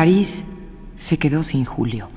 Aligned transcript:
París 0.00 0.44
se 0.96 1.18
quedó 1.18 1.42
sin 1.42 1.66
Julio. 1.66 2.08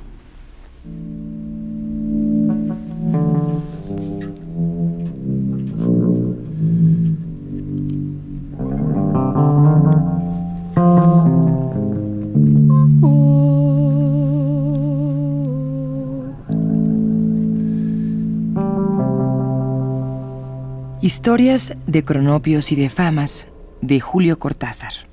Historias 21.01 21.75
de 21.85 22.05
cronopios 22.05 22.71
y 22.71 22.77
de 22.77 22.89
famas 22.89 23.49
de 23.81 23.99
Julio 23.99 24.39
Cortázar. 24.39 25.12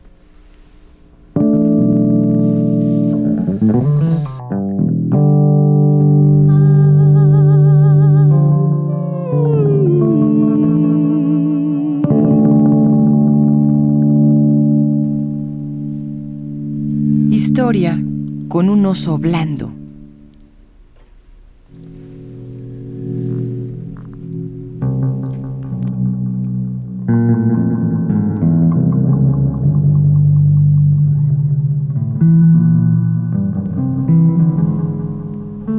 Un 18.81 18.87
oso 18.87 19.19
blando. 19.19 19.71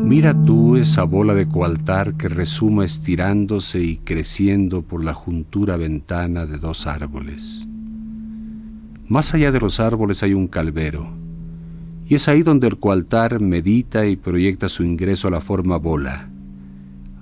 Mira 0.04 0.36
tú 0.46 0.76
esa 0.76 1.04
bola 1.04 1.34
de 1.34 1.48
coaltar 1.48 2.14
que 2.14 2.30
resuma 2.30 2.86
estirándose 2.86 3.82
y 3.82 3.98
creciendo 3.98 4.84
por 4.84 5.04
la 5.04 5.16
juntura 5.16 5.76
ventana 5.76 6.46
de 6.46 6.60
dos 6.60 6.86
árboles. 6.86 7.68
Más 9.08 9.34
allá 9.34 9.52
de 9.52 9.60
los 9.60 9.80
árboles 9.80 10.22
hay 10.22 10.36
un 10.36 10.48
calvero, 10.48 11.21
y 12.12 12.16
es 12.16 12.28
ahí 12.28 12.44
donde 12.44 12.68
el 12.68 12.78
coaltar 12.78 13.40
medita 13.40 14.06
y 14.06 14.18
proyecta 14.18 14.68
su 14.68 14.84
ingreso 14.84 15.30
a 15.30 15.32
la 15.32 15.40
forma 15.40 15.78
bola, 15.78 16.28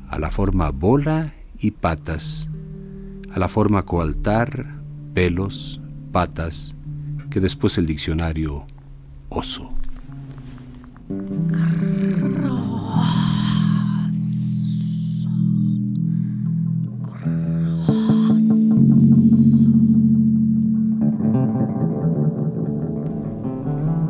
a 0.09 0.17
la 0.17 0.31
forma 0.31 0.71
bola 0.71 1.35
y 1.59 1.69
patas, 1.69 2.49
a 3.31 3.37
la 3.37 3.47
forma 3.47 3.85
coaltar, 3.85 4.65
pelos, 5.13 5.79
patas, 6.11 6.75
que 7.29 7.39
después 7.39 7.77
el 7.77 7.85
diccionario 7.85 8.65
oso. 9.29 9.69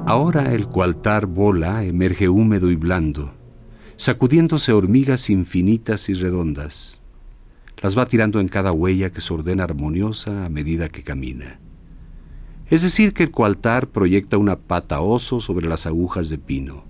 Ahora 0.10 0.56
el 0.56 0.68
coaltar 0.68 1.28
bola 1.28 1.84
emerge 1.84 2.30
húmedo 2.30 2.72
y 2.72 2.76
blando, 2.76 3.32
sacudiéndose 3.96 4.74
hormigas 4.74 5.30
infinitas 5.30 6.10
y 6.10 6.16
redondas. 6.16 7.04
Las 7.80 7.96
va 7.96 8.08
tirando 8.08 8.40
en 8.40 8.48
cada 8.48 8.72
huella 8.72 9.12
que 9.12 9.22
se 9.22 9.32
ordena 9.32 9.66
armoniosa 9.66 10.48
a 10.48 10.50
medida 10.50 10.90
que 10.90 11.04
camina. 11.04 11.60
Es 12.72 12.82
decir, 12.82 13.14
que 13.14 13.22
el 13.22 13.30
coaltar 13.30 13.90
proyecta 13.90 14.40
una 14.40 14.56
pata 14.56 15.00
oso 15.00 15.40
sobre 15.40 15.68
las 15.68 15.86
agujas 15.86 16.30
de 16.30 16.40
pino, 16.40 16.86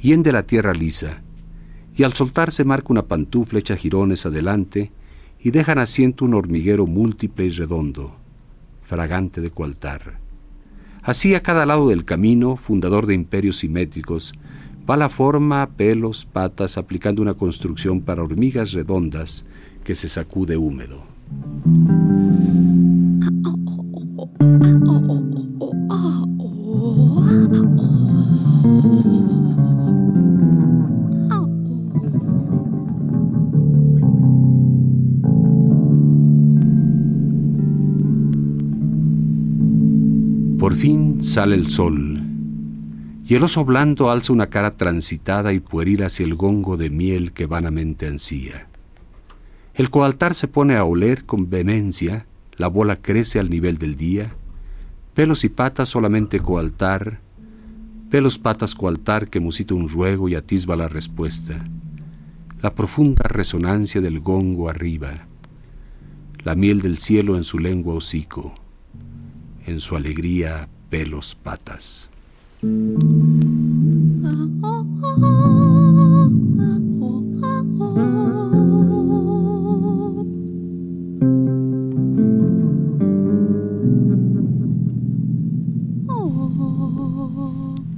hiende 0.00 0.32
la 0.32 0.42
tierra 0.42 0.74
lisa, 0.74 1.22
y 1.94 2.02
al 2.02 2.12
soltarse 2.12 2.64
marca 2.64 2.88
una 2.88 3.06
pantufla 3.06 3.60
hecha 3.60 3.76
jirones 3.76 4.26
adelante 4.26 4.90
y 5.38 5.52
dejan 5.52 5.78
asiento 5.78 6.24
un 6.24 6.34
hormiguero 6.34 6.88
múltiple 6.88 7.44
y 7.44 7.50
redondo, 7.50 8.16
fragante 8.80 9.40
de 9.40 9.52
coaltar. 9.52 10.21
Así 11.02 11.34
a 11.34 11.42
cada 11.42 11.66
lado 11.66 11.88
del 11.88 12.04
camino, 12.04 12.54
fundador 12.54 13.06
de 13.06 13.14
imperios 13.14 13.58
simétricos, 13.58 14.34
va 14.88 14.96
la 14.96 15.08
forma, 15.08 15.68
pelos, 15.76 16.24
patas, 16.24 16.78
aplicando 16.78 17.22
una 17.22 17.34
construcción 17.34 18.02
para 18.02 18.22
hormigas 18.22 18.72
redondas 18.72 19.44
que 19.82 19.96
se 19.96 20.08
sacude 20.08 20.56
húmedo. 20.56 21.02
Fin 40.82 41.22
sale 41.22 41.54
el 41.54 41.68
sol, 41.68 42.20
y 43.24 43.36
el 43.36 43.44
oso 43.44 43.64
blando 43.64 44.10
alza 44.10 44.32
una 44.32 44.48
cara 44.48 44.72
transitada 44.72 45.52
y 45.52 45.60
pueril 45.60 46.02
hacia 46.02 46.26
el 46.26 46.34
gongo 46.34 46.76
de 46.76 46.90
miel 46.90 47.32
que 47.32 47.46
vanamente 47.46 48.08
ansía. 48.08 48.66
El 49.74 49.90
coaltar 49.90 50.34
se 50.34 50.48
pone 50.48 50.74
a 50.74 50.82
oler 50.82 51.24
con 51.24 51.48
vehemencia, 51.48 52.26
la 52.56 52.66
bola 52.66 52.96
crece 52.96 53.38
al 53.38 53.48
nivel 53.48 53.78
del 53.78 53.94
día, 53.94 54.34
pelos 55.14 55.44
y 55.44 55.50
patas 55.50 55.88
solamente 55.88 56.40
coaltar, 56.40 57.20
pelos 58.10 58.40
patas 58.40 58.74
coaltar 58.74 59.28
que 59.28 59.38
musita 59.38 59.74
un 59.74 59.88
ruego 59.88 60.28
y 60.28 60.34
atisba 60.34 60.74
la 60.74 60.88
respuesta, 60.88 61.64
la 62.60 62.74
profunda 62.74 63.28
resonancia 63.28 64.00
del 64.00 64.18
gongo 64.18 64.68
arriba, 64.68 65.28
la 66.42 66.56
miel 66.56 66.82
del 66.82 66.98
cielo 66.98 67.36
en 67.36 67.44
su 67.44 67.60
lengua 67.60 67.94
hocico 67.94 68.52
en 69.66 69.80
su 69.80 69.96
alegría 69.96 70.68
pelos 70.90 71.34
patas. 71.34 72.08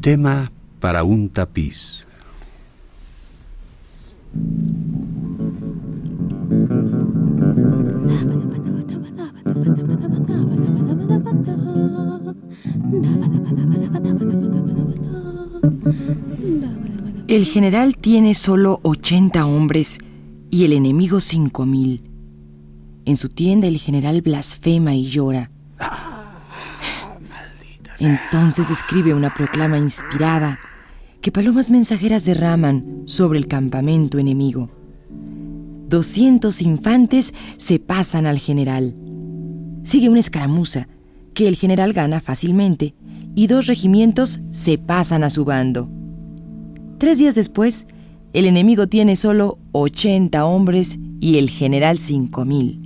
Tema 0.01 0.53
para 0.81 1.03
un 1.03 1.31
tapiz. 1.31 2.07
El 17.35 17.47
general 17.47 17.97
tiene 17.97 18.33
solo 18.33 18.79
80 18.85 19.45
hombres 19.45 19.99
y 20.53 20.65
el 20.67 20.73
enemigo 20.73 21.21
5000. 21.21 22.09
En 23.07 23.17
su 23.17 23.29
tienda 23.29 23.67
el 23.67 23.79
general 23.79 24.23
blasfema 24.23 24.95
y 24.95 25.11
llora. 25.11 25.51
Entonces 27.99 28.71
escribe 28.71 29.15
una 29.15 29.35
proclama 29.35 29.79
inspirada 29.79 30.61
que 31.23 31.33
palomas 31.33 31.73
mensajeras 31.73 32.25
derraman 32.25 33.03
sobre 33.07 33.41
el 33.41 33.49
campamento 33.49 34.21
enemigo. 34.21 34.71
200 35.89 36.63
infantes 36.63 37.35
se 37.57 37.81
pasan 37.81 38.27
al 38.27 38.39
general. 38.39 38.95
Sigue 39.83 40.09
una 40.09 40.21
escaramuza 40.21 40.87
que 41.35 41.49
el 41.49 41.57
general 41.57 41.95
gana 41.95 42.21
fácilmente 42.21 42.95
y 43.35 43.49
dos 43.49 43.67
regimientos 43.67 44.39
se 44.53 44.79
pasan 44.79 45.25
a 45.25 45.31
su 45.31 45.45
bando. 45.45 45.91
Tres 46.99 47.19
días 47.19 47.35
después, 47.35 47.87
el 48.33 48.47
enemigo 48.47 48.87
tiene 48.87 49.17
solo 49.17 49.59
80 49.73 50.45
hombres 50.45 50.99
y 51.21 51.39
el 51.39 51.51
general 51.51 51.99
5000. 51.99 52.81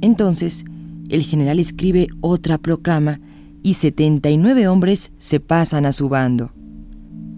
Entonces, 0.00 0.64
el 1.08 1.22
general 1.22 1.58
escribe 1.58 2.08
otra 2.20 2.58
proclama 2.58 3.20
y 3.62 3.74
79 3.74 4.68
hombres 4.68 5.12
se 5.18 5.40
pasan 5.40 5.86
a 5.86 5.92
su 5.92 6.08
bando. 6.08 6.52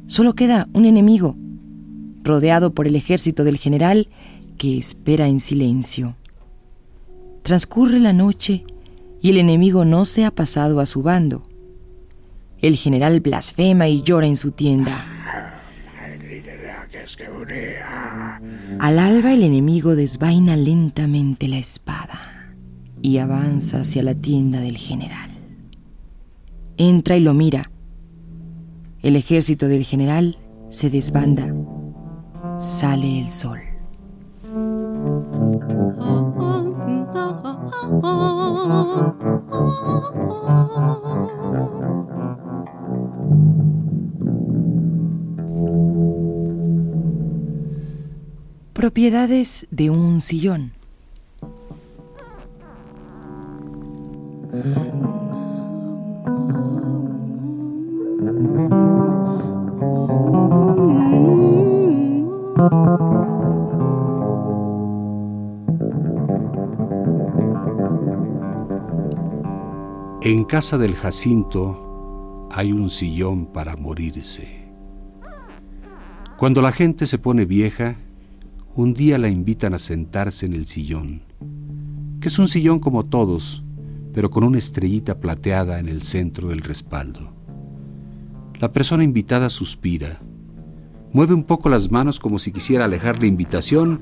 Solo 0.07 0.35
queda 0.35 0.69
un 0.73 0.85
enemigo, 0.85 1.37
rodeado 2.23 2.75
por 2.75 2.87
el 2.87 2.97
ejército 2.97 3.45
del 3.45 3.57
general 3.59 4.09
que 4.57 4.79
espera 4.79 5.29
en 5.29 5.41
silencio. 5.41 6.17
Transcurre 7.43 8.01
la 8.01 8.13
noche 8.13 8.65
y 9.23 9.31
el 9.31 9.39
enemigo 9.39 9.85
no 9.85 10.05
se 10.05 10.25
ha 10.25 10.31
pasado 10.31 10.81
a 10.81 10.87
su 10.87 11.03
bando. 11.03 11.43
El 12.61 12.77
general 12.77 13.21
blasfema 13.21 13.89
y 13.89 14.03
llora 14.03 14.27
en 14.27 14.37
su 14.37 14.51
tienda. 14.51 15.18
Al 18.81 18.99
alba 18.99 19.33
el 19.33 19.43
enemigo 19.43 19.95
desvaina 19.95 20.57
lentamente 20.57 21.49
la 21.49 21.57
espada 21.57 22.53
y 23.01 23.17
avanza 23.19 23.81
hacia 23.81 24.03
la 24.03 24.15
tienda 24.15 24.61
del 24.61 24.77
general. 24.77 25.31
Entra 26.77 27.17
y 27.17 27.21
lo 27.21 27.33
mira. 27.33 27.71
El 29.03 29.17
ejército 29.17 29.69
del 29.69 29.85
general 29.85 30.37
se 30.69 30.91
desbanda. 30.91 31.55
Sale 32.59 33.21
el 33.21 33.31
sol. 33.31 33.61
Propiedades 48.79 49.67
de 49.73 49.91
un 49.91 50.21
sillón. 50.21 50.71
En 70.23 70.45
casa 70.45 70.79
del 70.79 70.95
Jacinto 70.95 72.47
hay 72.53 72.71
un 72.71 72.91
sillón 72.91 73.47
para 73.47 73.75
morirse. 73.75 74.71
Cuando 76.39 76.63
la 76.63 76.71
gente 76.71 77.07
se 77.07 77.19
pone 77.19 77.45
vieja, 77.45 77.97
un 78.79 78.95
día 78.95 79.19
la 79.19 79.29
invitan 79.29 79.75
a 79.75 79.79
sentarse 79.81 80.47
en 80.47 80.53
el 80.53 80.65
sillón, 80.65 81.25
que 82.21 82.29
es 82.29 82.39
un 82.39 82.47
sillón 82.47 82.79
como 82.79 83.07
todos, 83.07 83.65
pero 84.15 84.31
con 84.31 84.45
una 84.45 84.59
estrellita 84.59 85.19
plateada 85.19 85.81
en 85.81 85.89
el 85.89 86.03
centro 86.03 86.51
del 86.51 86.61
respaldo. 86.61 87.33
La 88.61 88.71
persona 88.71 89.03
invitada 89.03 89.49
suspira, 89.49 90.21
mueve 91.13 91.35
un 91.35 91.43
poco 91.43 91.69
las 91.69 91.91
manos 91.91 92.21
como 92.21 92.39
si 92.39 92.53
quisiera 92.53 92.85
alejar 92.85 93.19
la 93.19 93.27
invitación 93.27 94.01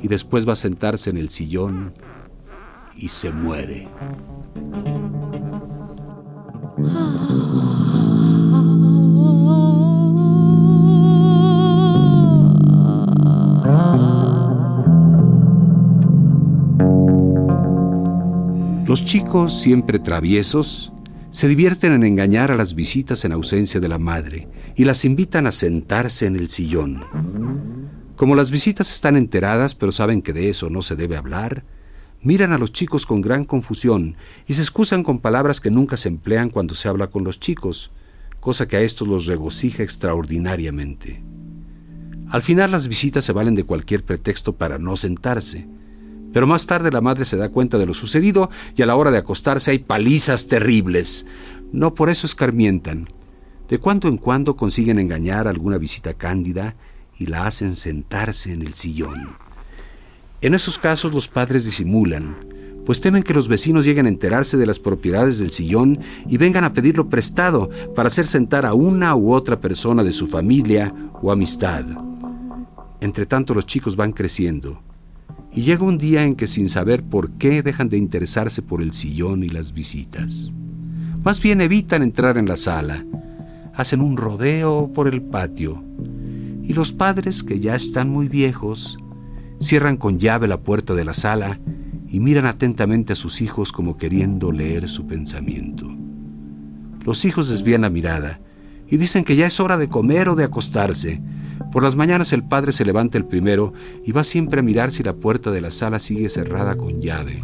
y 0.00 0.06
después 0.06 0.46
va 0.48 0.52
a 0.52 0.56
sentarse 0.56 1.10
en 1.10 1.16
el 1.16 1.30
sillón 1.30 1.92
y 2.96 3.08
se 3.08 3.32
muere. 3.32 3.88
Los 18.86 19.04
chicos, 19.04 19.58
siempre 19.58 19.98
traviesos, 19.98 20.92
se 21.32 21.48
divierten 21.48 21.92
en 21.92 22.04
engañar 22.04 22.52
a 22.52 22.54
las 22.54 22.76
visitas 22.76 23.24
en 23.24 23.32
ausencia 23.32 23.80
de 23.80 23.88
la 23.88 23.98
madre 23.98 24.46
y 24.76 24.84
las 24.84 25.04
invitan 25.04 25.48
a 25.48 25.52
sentarse 25.52 26.26
en 26.26 26.36
el 26.36 26.48
sillón. 26.50 27.02
Como 28.14 28.36
las 28.36 28.52
visitas 28.52 28.92
están 28.92 29.16
enteradas 29.16 29.74
pero 29.74 29.90
saben 29.90 30.22
que 30.22 30.32
de 30.32 30.50
eso 30.50 30.70
no 30.70 30.82
se 30.82 30.94
debe 30.94 31.16
hablar, 31.16 31.64
miran 32.22 32.52
a 32.52 32.58
los 32.58 32.72
chicos 32.72 33.06
con 33.06 33.22
gran 33.22 33.44
confusión 33.44 34.14
y 34.46 34.54
se 34.54 34.62
excusan 34.62 35.02
con 35.02 35.18
palabras 35.18 35.60
que 35.60 35.72
nunca 35.72 35.96
se 35.96 36.08
emplean 36.08 36.48
cuando 36.48 36.74
se 36.74 36.88
habla 36.88 37.08
con 37.08 37.24
los 37.24 37.40
chicos, 37.40 37.90
cosa 38.38 38.68
que 38.68 38.76
a 38.76 38.82
estos 38.82 39.08
los 39.08 39.26
regocija 39.26 39.82
extraordinariamente. 39.82 41.24
Al 42.28 42.42
final 42.42 42.70
las 42.70 42.86
visitas 42.86 43.24
se 43.24 43.32
valen 43.32 43.56
de 43.56 43.64
cualquier 43.64 44.04
pretexto 44.04 44.52
para 44.52 44.78
no 44.78 44.94
sentarse, 44.94 45.66
pero 46.36 46.46
más 46.46 46.66
tarde 46.66 46.90
la 46.90 47.00
madre 47.00 47.24
se 47.24 47.38
da 47.38 47.48
cuenta 47.48 47.78
de 47.78 47.86
lo 47.86 47.94
sucedido 47.94 48.50
y 48.76 48.82
a 48.82 48.86
la 48.86 48.94
hora 48.94 49.10
de 49.10 49.16
acostarse 49.16 49.70
hay 49.70 49.78
palizas 49.78 50.48
terribles. 50.48 51.26
No 51.72 51.94
por 51.94 52.10
eso 52.10 52.26
escarmientan. 52.26 53.08
De 53.70 53.78
cuando 53.78 54.06
en 54.06 54.18
cuando 54.18 54.54
consiguen 54.54 54.98
engañar 54.98 55.46
a 55.46 55.50
alguna 55.50 55.78
visita 55.78 56.12
cándida 56.12 56.76
y 57.18 57.24
la 57.24 57.46
hacen 57.46 57.74
sentarse 57.74 58.52
en 58.52 58.60
el 58.60 58.74
sillón. 58.74 59.38
En 60.42 60.52
esos 60.52 60.76
casos 60.76 61.14
los 61.14 61.26
padres 61.26 61.64
disimulan, 61.64 62.36
pues 62.84 63.00
temen 63.00 63.22
que 63.22 63.32
los 63.32 63.48
vecinos 63.48 63.86
lleguen 63.86 64.04
a 64.04 64.10
enterarse 64.10 64.58
de 64.58 64.66
las 64.66 64.78
propiedades 64.78 65.38
del 65.38 65.52
sillón 65.52 66.00
y 66.28 66.36
vengan 66.36 66.64
a 66.64 66.74
pedirlo 66.74 67.08
prestado 67.08 67.70
para 67.94 68.08
hacer 68.08 68.26
sentar 68.26 68.66
a 68.66 68.74
una 68.74 69.16
u 69.16 69.32
otra 69.32 69.58
persona 69.58 70.04
de 70.04 70.12
su 70.12 70.26
familia 70.26 70.94
o 71.22 71.32
amistad. 71.32 71.86
Entre 73.00 73.24
tanto 73.24 73.54
los 73.54 73.64
chicos 73.64 73.96
van 73.96 74.12
creciendo 74.12 74.82
y 75.56 75.62
llega 75.62 75.84
un 75.84 75.96
día 75.96 76.22
en 76.22 76.36
que 76.36 76.46
sin 76.46 76.68
saber 76.68 77.02
por 77.02 77.30
qué 77.32 77.62
dejan 77.62 77.88
de 77.88 77.96
interesarse 77.96 78.60
por 78.60 78.82
el 78.82 78.92
sillón 78.92 79.42
y 79.42 79.48
las 79.48 79.72
visitas. 79.72 80.52
Más 81.24 81.40
bien 81.40 81.62
evitan 81.62 82.02
entrar 82.02 82.36
en 82.36 82.46
la 82.46 82.58
sala, 82.58 83.06
hacen 83.74 84.02
un 84.02 84.18
rodeo 84.18 84.92
por 84.92 85.08
el 85.08 85.22
patio, 85.22 85.82
y 86.62 86.74
los 86.74 86.92
padres, 86.92 87.42
que 87.42 87.58
ya 87.58 87.74
están 87.74 88.10
muy 88.10 88.28
viejos, 88.28 88.98
cierran 89.58 89.96
con 89.96 90.18
llave 90.18 90.46
la 90.46 90.60
puerta 90.60 90.94
de 90.94 91.04
la 91.04 91.14
sala 91.14 91.58
y 92.06 92.20
miran 92.20 92.44
atentamente 92.44 93.14
a 93.14 93.16
sus 93.16 93.40
hijos 93.40 93.72
como 93.72 93.96
queriendo 93.96 94.52
leer 94.52 94.88
su 94.90 95.06
pensamiento. 95.06 95.88
Los 97.02 97.24
hijos 97.24 97.48
desvían 97.48 97.80
la 97.80 97.90
mirada 97.90 98.40
y 98.88 98.96
dicen 98.96 99.24
que 99.24 99.36
ya 99.36 99.46
es 99.46 99.60
hora 99.60 99.76
de 99.76 99.88
comer 99.88 100.28
o 100.28 100.36
de 100.36 100.44
acostarse, 100.44 101.20
por 101.72 101.82
las 101.82 101.96
mañanas 101.96 102.32
el 102.32 102.44
padre 102.44 102.72
se 102.72 102.84
levanta 102.84 103.18
el 103.18 103.24
primero 103.24 103.72
y 104.04 104.12
va 104.12 104.24
siempre 104.24 104.60
a 104.60 104.62
mirar 104.62 104.92
si 104.92 105.02
la 105.02 105.14
puerta 105.14 105.50
de 105.50 105.60
la 105.60 105.70
sala 105.70 105.98
sigue 105.98 106.28
cerrada 106.28 106.76
con 106.76 107.00
llave, 107.00 107.42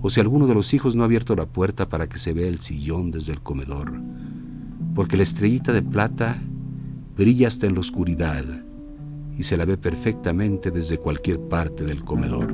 o 0.00 0.10
si 0.10 0.20
alguno 0.20 0.46
de 0.46 0.54
los 0.54 0.74
hijos 0.74 0.94
no 0.94 1.02
ha 1.02 1.06
abierto 1.06 1.34
la 1.34 1.46
puerta 1.46 1.88
para 1.88 2.08
que 2.08 2.18
se 2.18 2.32
vea 2.32 2.48
el 2.48 2.60
sillón 2.60 3.10
desde 3.10 3.32
el 3.32 3.40
comedor, 3.40 3.92
porque 4.94 5.16
la 5.16 5.22
estrellita 5.22 5.72
de 5.72 5.82
plata 5.82 6.38
brilla 7.16 7.48
hasta 7.48 7.66
en 7.66 7.74
la 7.74 7.80
oscuridad 7.80 8.44
y 9.36 9.42
se 9.42 9.56
la 9.56 9.64
ve 9.64 9.76
perfectamente 9.76 10.70
desde 10.70 10.98
cualquier 10.98 11.40
parte 11.40 11.84
del 11.84 12.04
comedor. 12.04 12.52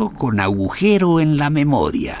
Con 0.00 0.40
agujero 0.40 1.20
en 1.20 1.36
la 1.36 1.50
memoria. 1.50 2.16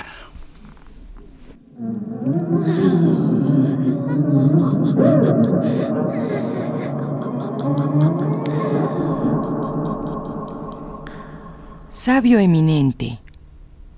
Sabio 11.90 12.38
eminente. 12.40 13.20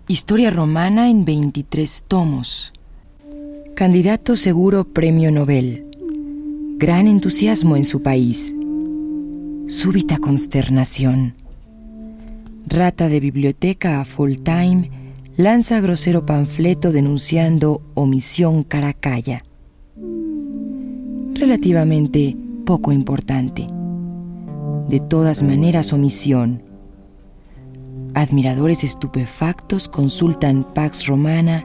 Historia 0.06 0.50
romana 0.50 1.10
en 1.10 1.24
23 1.24 2.04
tomos. 2.06 2.72
Candidato 3.74 4.36
seguro 4.36 4.84
Premio 4.84 5.32
Nobel. 5.32 5.84
Gran 6.76 7.08
entusiasmo 7.08 7.76
en 7.76 7.84
su 7.84 8.02
país. 8.02 8.54
Súbita 9.66 10.18
consternación 10.18 11.43
rata 12.66 13.08
de 13.08 13.20
biblioteca 13.20 14.00
a 14.00 14.04
full 14.04 14.34
time, 14.42 14.90
lanza 15.36 15.80
grosero 15.80 16.26
panfleto 16.26 16.92
denunciando 16.92 17.82
omisión 17.94 18.64
caracalla. 18.64 19.44
Relativamente 21.34 22.36
poco 22.64 22.92
importante. 22.92 23.66
De 24.88 25.00
todas 25.00 25.42
maneras, 25.42 25.92
omisión. 25.92 26.62
Admiradores 28.14 28.84
estupefactos 28.84 29.88
consultan 29.88 30.66
Pax 30.74 31.06
Romana 31.06 31.64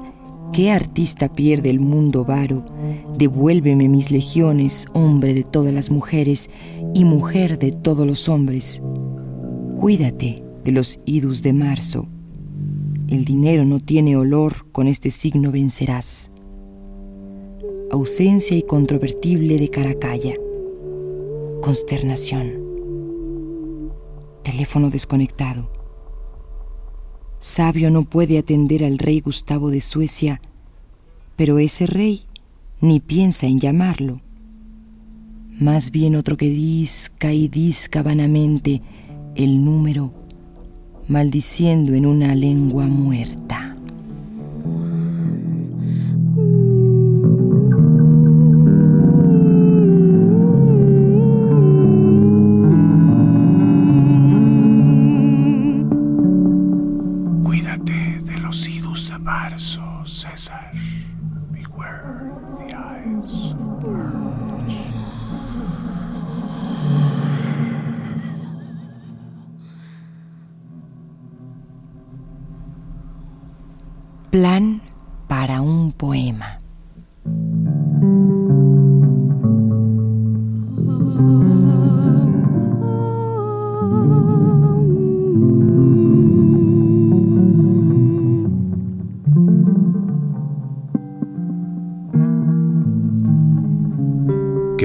¿Qué 0.51 0.72
artista 0.72 1.32
pierde 1.32 1.70
el 1.70 1.79
mundo 1.79 2.25
varo? 2.25 2.65
Devuélveme 3.18 3.88
mis 3.88 4.10
legiones, 4.10 4.88
hombre 4.94 5.36
de 5.36 5.44
todas 5.44 5.72
las 5.72 5.91
mujeres 5.91 6.50
y 6.96 7.06
mujer 7.06 7.60
de 7.60 7.72
todos 7.72 8.08
los 8.08 8.27
hombres. 8.27 8.82
Cuídate 9.79 10.44
de 10.63 10.71
los 10.71 10.99
idus 11.05 11.41
de 11.43 11.53
marzo. 11.53 12.07
El 13.07 13.25
dinero 13.25 13.65
no 13.65 13.79
tiene 13.79 14.15
olor, 14.15 14.71
con 14.71 14.87
este 14.87 15.11
signo 15.11 15.51
vencerás. 15.51 16.31
Ausencia 17.91 18.55
incontrovertible 18.55 19.57
de 19.57 19.69
Caracalla. 19.69 20.35
Consternación. 21.61 22.69
Teléfono 24.43 24.89
desconectado. 24.89 25.71
Sabio 27.39 27.89
no 27.89 28.03
puede 28.03 28.37
atender 28.37 28.83
al 28.83 28.97
rey 28.97 29.21
Gustavo 29.21 29.69
de 29.69 29.81
Suecia, 29.81 30.41
pero 31.35 31.57
ese 31.57 31.87
rey 31.87 32.23
ni 32.81 32.99
piensa 32.99 33.47
en 33.47 33.59
llamarlo. 33.59 34.21
Más 35.59 35.91
bien 35.91 36.15
otro 36.15 36.37
que 36.37 36.49
disca 36.49 37.33
y 37.33 37.47
disca 37.47 38.03
vanamente 38.03 38.81
el 39.35 39.63
número, 39.63 40.13
maldiciendo 41.09 41.95
en 41.95 42.05
una 42.05 42.35
lengua 42.35 42.85
muerta. 42.85 43.75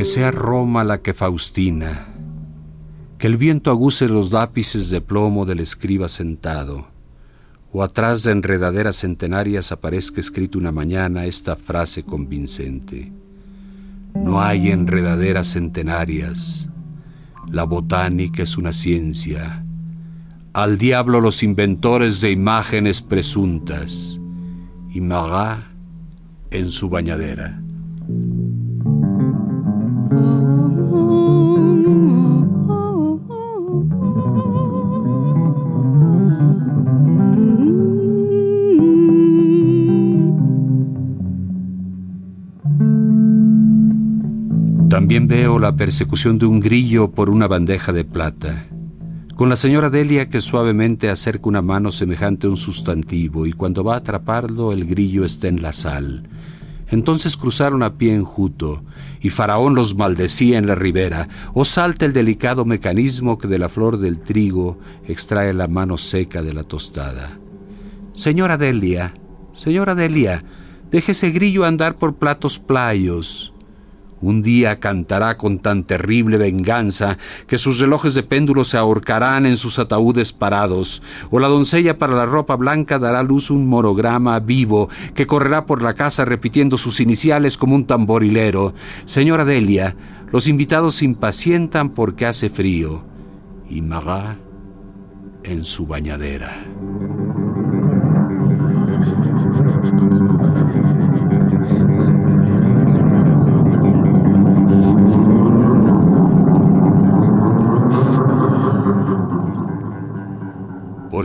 Sea 0.04 0.30
Roma 0.30 0.84
la 0.84 1.00
que 1.00 1.14
Faustina, 1.14 2.06
que 3.16 3.26
el 3.26 3.38
viento 3.38 3.70
aguse 3.70 4.06
los 4.06 4.32
lápices 4.32 4.90
de 4.90 5.00
plomo 5.00 5.46
del 5.46 5.60
escriba 5.60 6.08
sentado 6.08 6.88
o 7.72 7.82
atrás 7.82 8.22
de 8.22 8.32
enredaderas 8.32 8.96
centenarias 8.96 9.72
aparezca 9.72 10.20
escrito 10.20 10.58
una 10.58 10.72
mañana 10.72 11.24
esta 11.24 11.56
frase 11.56 12.04
convincente. 12.04 13.12
No 14.14 14.42
hay 14.42 14.70
enredaderas 14.70 15.52
centenarias. 15.54 16.68
La 17.50 17.64
botánica 17.64 18.42
es 18.42 18.58
una 18.58 18.74
ciencia. 18.74 19.64
Al 20.52 20.76
diablo 20.76 21.22
los 21.22 21.42
inventores 21.42 22.20
de 22.20 22.30
imágenes 22.30 23.00
presuntas. 23.00 24.20
Y 24.92 25.00
Marat 25.00 25.64
en 26.50 26.70
su 26.70 26.90
bañadera. 26.90 27.60
También 44.94 45.26
veo 45.26 45.58
la 45.58 45.74
persecución 45.74 46.38
de 46.38 46.46
un 46.46 46.60
grillo 46.60 47.10
por 47.10 47.28
una 47.28 47.48
bandeja 47.48 47.92
de 47.92 48.04
plata, 48.04 48.68
con 49.34 49.48
la 49.48 49.56
señora 49.56 49.90
Delia 49.90 50.28
que 50.28 50.40
suavemente 50.40 51.10
acerca 51.10 51.48
una 51.48 51.62
mano 51.62 51.90
semejante 51.90 52.46
a 52.46 52.50
un 52.50 52.56
sustantivo 52.56 53.44
y 53.44 53.52
cuando 53.52 53.82
va 53.82 53.94
a 53.94 53.98
atraparlo 53.98 54.70
el 54.70 54.84
grillo 54.84 55.24
está 55.24 55.48
en 55.48 55.62
la 55.62 55.72
sal. 55.72 56.28
Entonces 56.86 57.36
cruzaron 57.36 57.82
a 57.82 57.98
pie 57.98 58.14
enjuto, 58.14 58.84
y 59.20 59.30
Faraón 59.30 59.74
los 59.74 59.96
maldecía 59.96 60.58
en 60.58 60.68
la 60.68 60.76
ribera, 60.76 61.28
o 61.54 61.64
salta 61.64 62.06
el 62.06 62.12
delicado 62.12 62.64
mecanismo 62.64 63.36
que 63.36 63.48
de 63.48 63.58
la 63.58 63.68
flor 63.68 63.98
del 63.98 64.20
trigo 64.20 64.78
extrae 65.08 65.52
la 65.54 65.66
mano 65.66 65.98
seca 65.98 66.40
de 66.40 66.54
la 66.54 66.62
tostada. 66.62 67.40
Señora 68.12 68.56
Delia, 68.58 69.12
señora 69.52 69.96
Delia, 69.96 70.44
deje 70.92 71.10
ese 71.10 71.32
grillo 71.32 71.64
andar 71.64 71.98
por 71.98 72.14
platos 72.14 72.60
playos. 72.60 73.53
Un 74.24 74.40
día 74.40 74.80
cantará 74.80 75.36
con 75.36 75.58
tan 75.58 75.84
terrible 75.84 76.38
venganza 76.38 77.18
que 77.46 77.58
sus 77.58 77.78
relojes 77.78 78.14
de 78.14 78.22
péndulo 78.22 78.64
se 78.64 78.78
ahorcarán 78.78 79.44
en 79.44 79.58
sus 79.58 79.78
ataúdes 79.78 80.32
parados, 80.32 81.02
o 81.30 81.38
la 81.40 81.48
doncella 81.48 81.98
para 81.98 82.14
la 82.14 82.24
ropa 82.24 82.56
blanca 82.56 82.98
dará 82.98 83.22
luz 83.22 83.50
un 83.50 83.68
morograma 83.68 84.40
vivo 84.40 84.88
que 85.14 85.26
correrá 85.26 85.66
por 85.66 85.82
la 85.82 85.92
casa 85.92 86.24
repitiendo 86.24 86.78
sus 86.78 87.00
iniciales 87.00 87.58
como 87.58 87.74
un 87.74 87.84
tamborilero. 87.84 88.72
Señora 89.04 89.44
Delia, 89.44 89.94
los 90.32 90.48
invitados 90.48 90.94
se 90.94 91.04
impacientan 91.04 91.90
porque 91.90 92.24
hace 92.24 92.48
frío, 92.48 93.04
y 93.68 93.82
Marat 93.82 94.38
en 95.42 95.64
su 95.64 95.86
bañadera. 95.86 96.64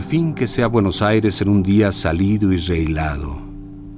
Fin 0.02 0.34
que 0.34 0.46
sea 0.46 0.66
Buenos 0.66 1.02
Aires 1.02 1.40
en 1.42 1.48
un 1.48 1.62
día 1.62 1.92
salido 1.92 2.52
y 2.52 2.56
reilado, 2.56 3.38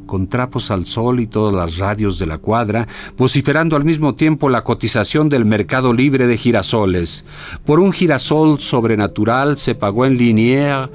con 0.07 0.27
trapos 0.27 0.71
al 0.71 0.87
sol 0.87 1.21
y 1.21 1.27
todas 1.27 1.55
las 1.55 1.79
radios 1.79 2.19
de 2.19 2.27
la 2.27 2.39
cuadra, 2.39 2.87
vociferando 3.17 3.77
al 3.77 3.85
mismo 3.85 4.15
tiempo 4.15 4.49
la 4.49 4.65
cotización 4.65 5.29
del 5.29 5.45
mercado 5.45 5.93
libre 5.93 6.27
de 6.27 6.37
girasoles. 6.37 7.25
Por 7.65 7.81
un 7.81 7.93
girasol 7.93 8.59
sobrenatural 8.61 9.59
se 9.59 9.75
pagó 9.75 10.07
en 10.07 10.19
Linière 10.19 10.91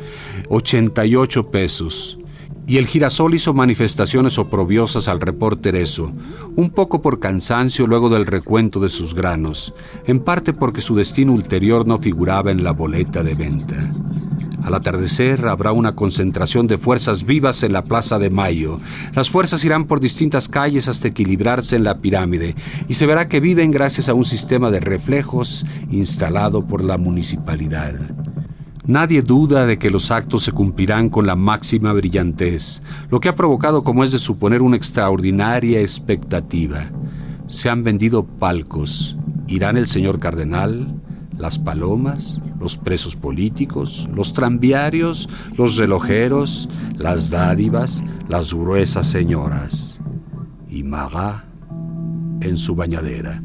88 0.49 1.51
pesos. 1.51 2.19
Y 2.65 2.77
el 2.77 2.85
girasol 2.85 3.33
hizo 3.33 3.53
manifestaciones 3.53 4.37
oprobiosas 4.37 5.07
al 5.07 5.21
reporter 5.21 5.75
eso, 5.77 6.11
un 6.55 6.69
poco 6.69 7.01
por 7.01 7.19
cansancio 7.19 7.87
luego 7.87 8.09
del 8.09 8.25
recuento 8.25 8.81
de 8.81 8.89
sus 8.89 9.13
granos, 9.13 9.73
en 10.05 10.19
parte 10.19 10.53
porque 10.53 10.81
su 10.81 10.93
destino 10.93 11.31
ulterior 11.31 11.87
no 11.87 11.97
figuraba 11.97 12.51
en 12.51 12.63
la 12.63 12.73
boleta 12.73 13.23
de 13.23 13.35
venta. 13.35 13.93
Al 14.67 14.75
atardecer 14.75 15.47
habrá 15.47 15.71
una 15.71 15.95
concentración 15.95 16.67
de 16.67 16.77
fuerzas 16.77 17.23
vivas 17.23 17.63
en 17.63 17.71
la 17.71 17.85
Plaza 17.85 18.19
de 18.19 18.29
Mayo. 18.29 18.81
Las 19.15 19.29
fuerzas 19.29 19.63
irán 19.63 19.85
por 19.85 20.01
distintas 20.01 20.49
calles 20.49 20.89
hasta 20.89 21.07
equilibrarse 21.07 21.77
en 21.77 21.85
la 21.85 21.99
pirámide 21.99 22.53
y 22.89 22.95
se 22.95 23.05
verá 23.05 23.29
que 23.29 23.39
viven 23.39 23.71
gracias 23.71 24.09
a 24.09 24.13
un 24.13 24.25
sistema 24.25 24.69
de 24.69 24.81
reflejos 24.81 25.65
instalado 25.89 26.67
por 26.67 26.83
la 26.83 26.97
municipalidad. 26.97 27.95
Nadie 28.85 29.21
duda 29.21 29.65
de 29.65 29.79
que 29.79 29.89
los 29.89 30.11
actos 30.11 30.43
se 30.43 30.51
cumplirán 30.51 31.07
con 31.07 31.25
la 31.25 31.37
máxima 31.37 31.93
brillantez, 31.93 32.83
lo 33.09 33.21
que 33.21 33.29
ha 33.29 33.35
provocado, 33.35 33.85
como 33.85 34.03
es 34.03 34.11
de 34.11 34.19
suponer, 34.19 34.61
una 34.61 34.75
extraordinaria 34.75 35.79
expectativa. 35.79 36.91
Se 37.47 37.69
han 37.69 37.85
vendido 37.85 38.25
palcos. 38.25 39.15
Irán 39.47 39.77
el 39.77 39.87
señor 39.87 40.19
cardenal, 40.19 40.93
las 41.37 41.59
palomas, 41.59 42.41
los 42.59 42.77
presos 42.77 43.15
políticos, 43.15 44.07
los 44.13 44.33
tranviarios, 44.33 45.29
los 45.57 45.77
relojeros, 45.77 46.69
las 46.95 47.29
dádivas, 47.29 48.03
las 48.27 48.53
gruesas 48.53 49.07
señoras. 49.07 50.01
Y 50.69 50.83
Marat 50.83 51.45
en 52.41 52.57
su 52.57 52.75
bañadera. 52.75 53.41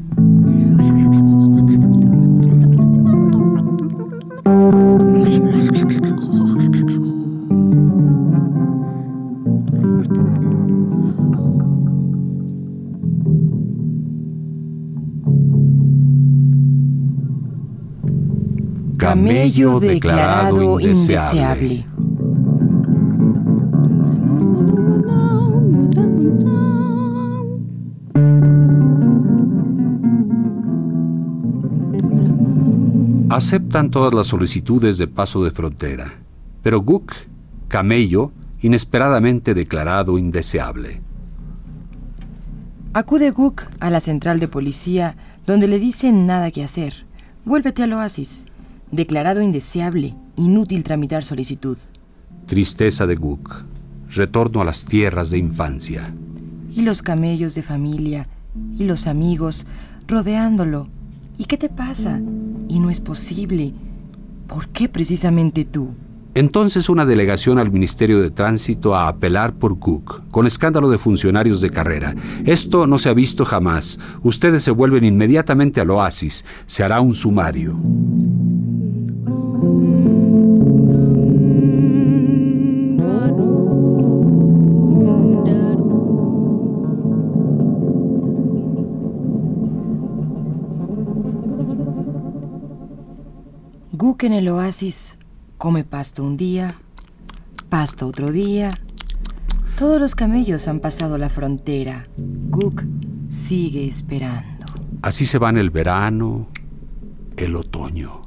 Remedio 19.25 19.79
declarado 19.79 20.81
indeseable. 20.81 21.85
Aceptan 33.29 33.91
todas 33.91 34.13
las 34.13 34.27
solicitudes 34.27 34.97
de 34.97 35.07
paso 35.07 35.41
de 35.45 35.51
frontera, 35.51 36.15
pero 36.61 36.81
Guk, 36.81 37.13
camello, 37.69 38.33
inesperadamente 38.61 39.53
declarado 39.53 40.17
indeseable. 40.17 41.01
Acude 42.93 43.31
Gook 43.31 43.63
a 43.79 43.89
la 43.89 44.01
central 44.01 44.41
de 44.41 44.49
policía, 44.49 45.15
donde 45.47 45.69
le 45.69 45.79
dicen 45.79 46.27
nada 46.27 46.51
que 46.51 46.61
hacer. 46.61 47.05
Vuélvete 47.45 47.83
al 47.83 47.93
oasis. 47.93 48.47
Declarado 48.93 49.41
indeseable, 49.41 50.13
inútil 50.35 50.83
tramitar 50.83 51.23
solicitud. 51.23 51.79
Tristeza 52.45 53.07
de 53.07 53.15
Guk. 53.15 53.65
Retorno 54.11 54.61
a 54.61 54.65
las 54.65 54.85
tierras 54.85 55.31
de 55.31 55.39
infancia. 55.39 56.13
Y 56.71 56.83
los 56.83 57.01
camellos 57.01 57.55
de 57.55 57.63
familia, 57.63 58.27
y 58.77 58.83
los 58.83 59.07
amigos, 59.07 59.65
rodeándolo. 60.07 60.89
¿Y 61.39 61.45
qué 61.45 61.57
te 61.57 61.69
pasa? 61.69 62.21
Y 62.67 62.77
no 62.77 62.91
es 62.91 62.99
posible. 62.99 63.73
¿Por 64.47 64.67
qué 64.67 64.87
precisamente 64.89 65.65
tú? 65.65 65.95
Entonces 66.35 66.87
una 66.87 67.07
delegación 67.07 67.57
al 67.57 67.71
Ministerio 67.71 68.21
de 68.21 68.29
Tránsito 68.29 68.95
a 68.95 69.07
apelar 69.07 69.55
por 69.55 69.79
Cook, 69.79 70.21
con 70.29 70.45
escándalo 70.45 70.91
de 70.91 70.99
funcionarios 70.99 71.61
de 71.61 71.71
carrera. 71.71 72.13
Esto 72.45 72.85
no 72.85 72.99
se 72.99 73.09
ha 73.09 73.13
visto 73.13 73.43
jamás. 73.43 73.99
Ustedes 74.21 74.61
se 74.61 74.69
vuelven 74.69 75.03
inmediatamente 75.03 75.81
al 75.81 75.89
oasis. 75.89 76.45
Se 76.67 76.83
hará 76.83 77.01
un 77.01 77.15
sumario. 77.15 77.75
Guk 94.03 94.25
en 94.25 94.33
el 94.33 94.49
oasis 94.49 95.17
come 95.57 95.85
pasto 95.85 96.25
un 96.25 96.35
día, 96.35 96.75
pasto 97.69 98.05
otro 98.05 98.33
día. 98.33 98.77
Todos 99.77 100.01
los 100.01 100.13
camellos 100.13 100.67
han 100.67 100.81
pasado 100.81 101.17
la 101.17 101.29
frontera. 101.29 102.09
Guk 102.17 102.83
sigue 103.29 103.87
esperando. 103.87 104.65
Así 105.01 105.25
se 105.25 105.37
van 105.37 105.57
el 105.57 105.69
verano, 105.69 106.49
el 107.37 107.55
otoño. 107.55 108.23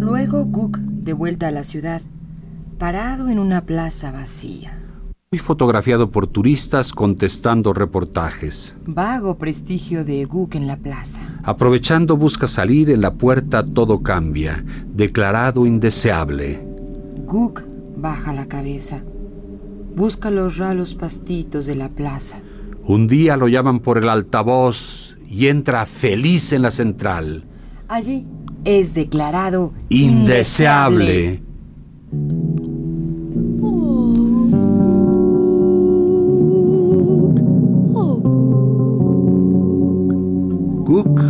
Luego 0.00 0.44
Guk 0.46 0.78
de 0.78 1.12
vuelta 1.12 1.46
a 1.46 1.50
la 1.52 1.62
ciudad 1.62 2.02
parado 2.78 3.28
en 3.28 3.38
una 3.38 3.64
plaza 3.64 4.12
vacía. 4.12 4.82
Muy 5.32 5.38
fotografiado 5.40 6.10
por 6.10 6.26
turistas 6.26 6.92
contestando 6.92 7.72
reportajes. 7.72 8.76
Vago 8.86 9.38
prestigio 9.38 10.04
de 10.04 10.24
Guk 10.24 10.54
en 10.54 10.66
la 10.66 10.76
plaza. 10.76 11.20
Aprovechando 11.42 12.16
busca 12.16 12.46
salir, 12.46 12.90
en 12.90 13.00
la 13.00 13.14
puerta 13.14 13.64
todo 13.66 14.02
cambia, 14.02 14.64
declarado 14.86 15.66
indeseable. 15.66 16.64
Guk 17.26 17.64
baja 17.96 18.32
la 18.32 18.46
cabeza. 18.46 19.02
Busca 19.96 20.30
los 20.30 20.58
ralos 20.58 20.94
pastitos 20.94 21.66
de 21.66 21.74
la 21.74 21.88
plaza. 21.88 22.40
Un 22.84 23.08
día 23.08 23.36
lo 23.36 23.48
llaman 23.48 23.80
por 23.80 23.98
el 23.98 24.08
altavoz 24.08 25.16
y 25.28 25.48
entra 25.48 25.86
feliz 25.86 26.52
en 26.52 26.62
la 26.62 26.70
central. 26.70 27.44
Allí 27.88 28.26
es 28.64 28.94
declarado 28.94 29.72
indeseable. 29.88 31.42
Cook 40.86 41.20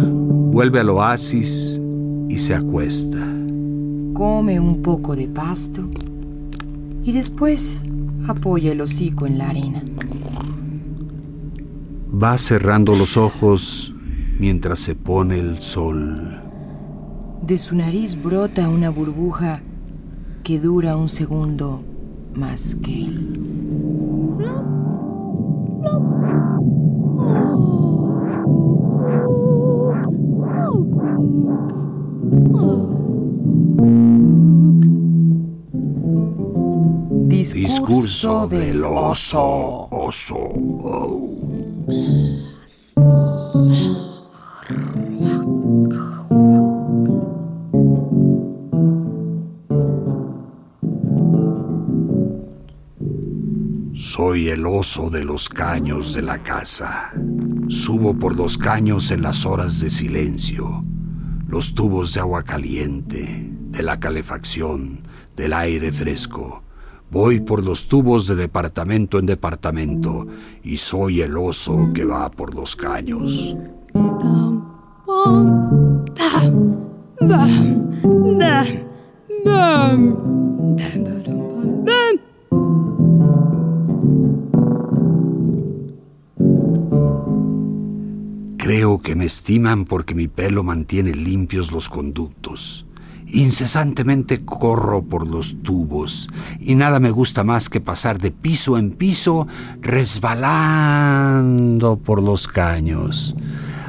vuelve 0.53 0.81
al 0.81 0.90
oasis 0.90 1.81
y 2.29 2.38
se 2.38 2.55
acuesta. 2.55 3.16
Come 4.12 4.61
un 4.61 4.83
poco 4.83 5.16
de 5.16 5.29
pasto 5.29 5.88
y 7.03 7.12
después 7.12 7.83
apoya 8.29 8.73
el 8.73 8.83
hocico 8.83 9.25
en 9.27 9.38
la 9.38 9.49
arena. 9.49 9.83
Va 12.23 12.37
cerrando 12.37 12.95
los 12.95 13.16
ojos 13.16 13.95
mientras 14.38 14.79
se 14.79 14.95
pone 14.95 15.38
el 15.38 15.57
sol. 15.57 16.38
De 17.40 17.57
su 17.57 17.77
nariz 17.77 18.23
brota 18.23 18.69
una 18.69 18.90
burbuja 18.90 19.62
que 20.45 20.61
dura 20.61 20.99
un 20.99 21.09
segundo 21.09 21.83
más 22.35 22.75
que 22.75 23.05
él. 23.05 23.56
Discurso 37.53 38.49
del 38.49 38.85
oso. 38.85 39.88
Oso. 39.90 40.37
Soy 53.92 54.49
el 54.49 54.64
oso 54.66 55.11
de 55.11 55.25
los 55.25 55.49
caños 55.49 56.14
de 56.14 56.23
la 56.23 56.42
casa. 56.42 57.12
Subo 57.69 58.19
por 58.19 58.35
los 58.35 58.57
caños 58.57 59.11
en 59.11 59.23
las 59.23 59.45
horas 59.45 59.81
de 59.81 59.90
silencio, 59.90 60.86
los 61.57 61.73
tubos 61.73 62.12
de 62.12 62.21
agua 62.21 62.42
caliente, 62.42 63.49
de 63.49 63.83
la 63.83 63.99
calefacción, 63.99 65.01
del 65.35 65.55
aire 65.55 65.90
fresco. 65.90 66.62
Voy 67.11 67.40
por 67.40 67.64
los 67.64 67.88
tubos 67.88 68.27
de 68.27 68.35
departamento 68.35 69.19
en 69.19 69.25
departamento 69.25 70.27
y 70.62 70.77
soy 70.77 71.23
el 71.23 71.35
oso 71.35 71.92
que 71.95 72.05
va 72.05 72.31
por 72.31 72.55
los 72.55 72.77
caños. 72.77 73.57
Creo 88.66 88.98
que 89.00 89.14
me 89.14 89.26
estiman 89.26 89.85
porque 89.85 90.16
mi 90.16 90.26
pelo 90.26 90.64
mantiene 90.64 91.14
limpios 91.14 91.70
los 91.70 91.88
conductos. 91.88 92.85
Incesantemente 93.29 94.44
corro 94.44 95.05
por 95.05 95.24
los 95.24 95.62
tubos 95.62 96.29
y 96.59 96.74
nada 96.74 96.98
me 96.98 97.12
gusta 97.12 97.44
más 97.44 97.68
que 97.68 97.81
pasar 97.81 98.18
de 98.18 98.33
piso 98.33 98.76
en 98.76 98.90
piso 98.90 99.46
resbalando 99.81 100.96
por 101.98 102.20
los 102.20 102.48
caños. 102.48 103.37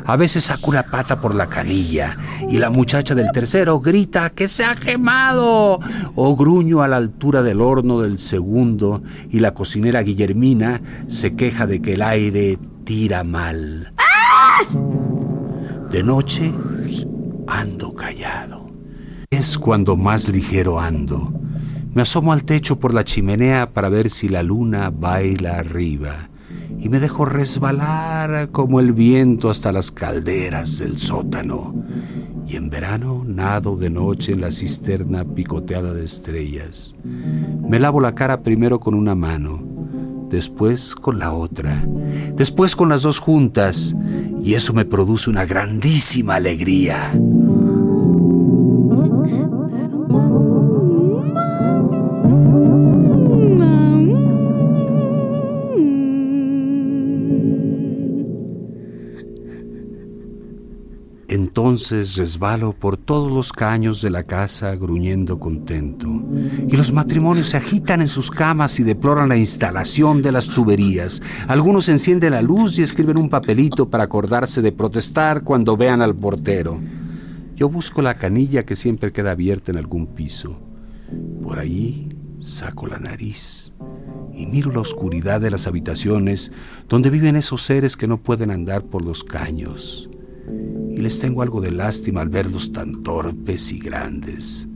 A 0.06 0.16
veces 0.16 0.44
saco 0.44 0.70
una 0.70 0.84
pata 0.84 1.20
por 1.20 1.34
la 1.34 1.48
canilla 1.48 2.16
y 2.48 2.60
la 2.60 2.70
muchacha 2.70 3.16
del 3.16 3.32
tercero 3.32 3.80
grita 3.80 4.30
que 4.30 4.48
se 4.48 4.64
ha 4.64 4.76
quemado. 4.76 5.80
O 6.14 6.36
gruño 6.36 6.84
a 6.84 6.88
la 6.88 6.98
altura 6.98 7.42
del 7.42 7.62
horno 7.62 8.00
del 8.02 8.20
segundo 8.20 9.02
y 9.32 9.40
la 9.40 9.56
cocinera 9.56 10.04
Guillermina 10.04 10.84
se 11.08 11.36
queja 11.36 11.66
de 11.66 11.82
que 11.82 11.96
el 11.96 12.04
aire 12.04 12.60
tira 12.84 13.24
mal. 13.24 13.92
De 15.92 16.04
noche 16.04 16.52
ando 17.48 17.94
callado. 17.94 18.70
Es 19.30 19.58
cuando 19.58 19.96
más 19.96 20.30
ligero 20.30 20.80
ando. 20.80 21.34
Me 21.94 22.02
asomo 22.02 22.34
al 22.34 22.44
techo 22.44 22.80
por 22.80 22.94
la 22.94 23.04
chimenea 23.04 23.74
para 23.74 23.90
ver 23.90 24.10
si 24.10 24.30
la 24.30 24.44
luna 24.44 24.90
baila 24.90 25.58
arriba 25.58 26.30
y 26.80 26.90
me 26.90 27.00
dejo 27.00 27.26
resbalar 27.26 28.50
como 28.52 28.80
el 28.80 28.94
viento 28.94 29.50
hasta 29.50 29.72
las 29.72 29.92
calderas 29.92 30.80
del 30.80 31.00
sótano. 31.00 31.74
Y 32.48 32.56
en 32.56 32.70
verano 32.70 33.24
nado 33.26 33.76
de 33.76 33.90
noche 33.90 34.34
en 34.34 34.42
la 34.42 34.52
cisterna 34.52 35.26
picoteada 35.26 35.94
de 35.94 36.06
estrellas. 36.06 36.96
Me 37.04 37.80
lavo 37.80 38.00
la 38.00 38.16
cara 38.16 38.42
primero 38.42 38.80
con 38.80 38.94
una 38.94 39.16
mano, 39.16 39.67
después 40.30 40.96
con 40.96 41.20
la 41.20 41.34
otra, 41.34 41.84
después 42.34 42.76
con 42.76 42.90
las 42.90 43.04
dos 43.04 43.20
juntas, 43.20 43.96
y 44.44 44.54
eso 44.54 44.74
me 44.74 44.86
produce 44.86 45.30
una 45.30 45.46
grandísima 45.46 46.36
alegría. 46.36 47.14
Entonces 61.58 62.16
resbalo 62.18 62.72
por 62.72 62.98
todos 62.98 63.32
los 63.32 63.52
caños 63.52 64.04
de 64.04 64.12
la 64.12 64.22
casa 64.22 64.76
gruñendo 64.76 65.40
contento, 65.40 66.08
y 66.68 66.78
los 66.78 66.94
matrimonios 66.94 67.48
se 67.48 67.58
agitan 67.58 68.00
en 68.00 68.10
sus 68.10 68.30
camas 68.30 68.80
y 68.80 68.84
deploran 68.84 69.28
la 69.28 69.38
instalación 69.38 70.22
de 70.22 70.32
las 70.32 70.50
tuberías. 70.50 71.20
Algunos 71.48 71.90
encienden 71.90 72.34
la 72.34 72.44
luz 72.44 72.78
y 72.78 72.84
escriben 72.84 73.18
un 73.18 73.28
papelito 73.28 73.90
para 73.90 74.04
acordarse 74.04 74.62
de 74.62 74.72
protestar 74.72 75.44
cuando 75.44 75.76
vean 75.76 76.04
al 76.04 76.16
portero. 76.16 76.80
Yo 77.56 77.70
busco 77.70 78.04
la 78.04 78.14
canilla 78.14 78.64
que 78.64 78.76
siempre 78.76 79.12
queda 79.12 79.32
abierta 79.32 79.72
en 79.72 79.80
algún 79.80 80.06
piso. 80.06 80.62
Por 81.42 81.58
ahí 81.58 82.08
saco 82.38 82.86
la 82.86 83.00
nariz 83.00 83.74
y 84.32 84.46
miro 84.46 84.72
la 84.72 84.82
oscuridad 84.82 85.42
de 85.42 85.50
las 85.50 85.66
habitaciones 85.66 86.52
donde 86.88 87.10
viven 87.10 87.36
esos 87.36 87.64
seres 87.64 87.98
que 87.98 88.06
no 88.06 88.22
pueden 88.22 88.52
andar 88.52 88.84
por 88.84 89.02
los 89.02 89.24
caños 89.24 90.08
y 90.98 91.02
les 91.02 91.20
tengo 91.20 91.44
algo 91.44 91.62
de 91.62 91.70
lástima 91.70 92.22
al 92.22 92.30
verlos 92.30 92.74
tan 92.74 93.04
torpes 93.04 93.72
y 93.72 93.78
grandes, 93.78 94.68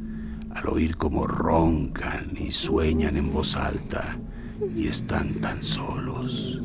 al 0.52 0.68
oír 0.70 0.96
cómo 0.96 1.26
roncan 1.26 2.34
y 2.38 2.52
sueñan 2.52 3.18
en 3.18 3.34
voz 3.34 3.56
alta 3.56 4.20
y 4.76 4.88
están 4.88 5.34
tan 5.42 5.64
solos. 5.64 6.62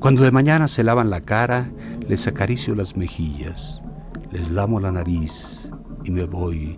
Cuando 0.00 0.22
de 0.22 0.32
mañana 0.32 0.66
se 0.66 0.82
lavan 0.82 1.10
la 1.10 1.20
cara, 1.20 1.70
les 2.08 2.26
acaricio 2.26 2.74
las 2.74 2.96
mejillas, 2.96 3.84
les 4.32 4.50
lamo 4.50 4.80
la 4.80 4.90
nariz 4.90 5.70
y 6.02 6.10
me 6.10 6.24
voy 6.24 6.76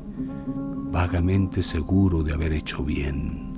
vagamente 0.93 1.63
seguro 1.63 2.23
de 2.23 2.35
haber 2.35 2.53
hecho 2.53 2.85
bien. 2.85 3.50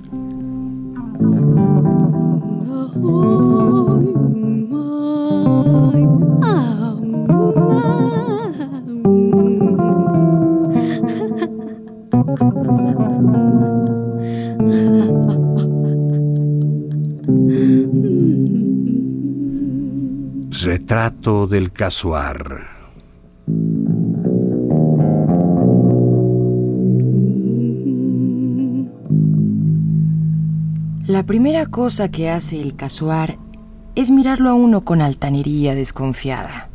Retrato 20.93 21.47
del 21.47 21.71
casuar. 21.71 22.67
La 31.07 31.23
primera 31.25 31.65
cosa 31.65 32.11
que 32.11 32.29
hace 32.29 32.61
el 32.61 32.75
casuar 32.75 33.39
es 33.95 34.11
mirarlo 34.11 34.51
a 34.51 34.53
uno 34.53 34.85
con 34.85 35.01
altanería 35.01 35.73
desconfiada. 35.73 36.69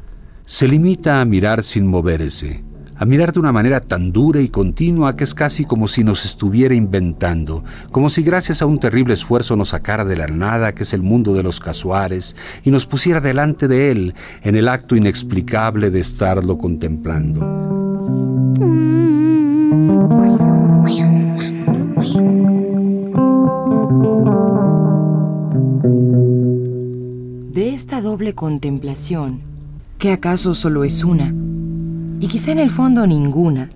Se 0.47 0.67
limita 0.67 1.21
a 1.21 1.25
mirar 1.25 1.63
sin 1.63 1.87
moverse 1.87 2.65
a 2.99 3.05
mirar 3.05 3.33
de 3.33 3.41
una 3.41 3.53
manera 3.53 3.81
tan 3.81 4.13
dura 4.13 4.41
y 4.41 4.49
continua 4.49 5.17
que 5.17 5.25
es 5.25 5.35
casi 5.35 5.65
como 5.65 5.89
si 5.89 6.05
nos 6.05 6.25
estuviera 6.25 6.75
inventando, 6.75 7.65
como 7.93 8.11
si 8.11 8.23
gracias 8.23 8.61
a 8.61 8.67
un 8.67 8.79
terrible 8.79 9.15
esfuerzo 9.15 9.57
nos 9.57 9.69
sacara 9.69 10.05
de 10.05 10.17
la 10.17 10.27
nada 10.27 10.75
que 10.75 10.83
es 10.83 10.93
el 10.93 11.03
mundo 11.03 11.35
de 11.35 11.43
los 11.43 11.61
casuares 11.61 12.37
y 12.65 12.71
nos 12.71 12.87
pusiera 12.87 13.21
delante 13.21 13.69
de 13.69 13.93
él 13.93 14.15
en 14.43 14.57
el 14.57 14.69
acto 14.69 14.97
inexplicable 14.97 15.91
de 15.91 16.01
estarlo 16.01 16.59
contemplando. 16.59 17.41
De 27.53 27.75
esta 27.75 28.01
doble 28.01 28.35
contemplación, 28.35 29.41
que 29.99 30.13
acaso 30.13 30.55
solo 30.55 30.85
es 30.85 31.05
una, 31.05 31.35
y 32.21 32.27
quizá 32.27 32.53
en 32.53 32.59
el 32.59 32.71
fondo 32.71 33.07
ninguna, 33.07 33.71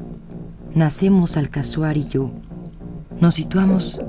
nacemos 0.74 1.36
al 1.36 1.48
casuar 1.48 1.96
y 1.96 2.08
yo. 2.08 2.30
Nos 3.20 3.36
situamos, 3.36 4.00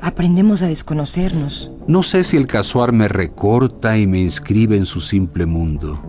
aprendemos 0.00 0.62
a 0.62 0.68
desconocernos. 0.68 1.70
No 1.86 2.02
sé 2.02 2.24
si 2.24 2.36
el 2.36 2.46
casuar 2.46 2.92
me 2.92 3.08
recorta 3.08 3.98
y 3.98 4.06
me 4.06 4.20
inscribe 4.20 4.76
en 4.76 4.86
su 4.86 5.00
simple 5.00 5.46
mundo. 5.46 6.00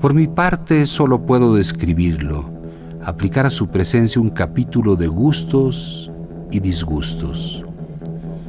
Por 0.00 0.14
mi 0.14 0.26
parte, 0.26 0.86
solo 0.86 1.26
puedo 1.26 1.54
describirlo, 1.54 2.50
aplicar 3.04 3.46
a 3.46 3.50
su 3.50 3.68
presencia 3.68 4.20
un 4.20 4.30
capítulo 4.30 4.96
de 4.96 5.06
gustos 5.06 6.10
y 6.50 6.60
disgustos. 6.60 7.64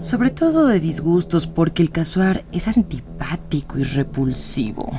Sobre 0.02 0.32
todo 0.32 0.66
de 0.66 0.80
disgustos, 0.80 1.46
porque 1.46 1.84
el 1.84 1.92
casuar 1.92 2.44
es 2.52 2.68
antipático 2.68 3.78
y 3.78 3.84
repulsivo. 3.84 4.90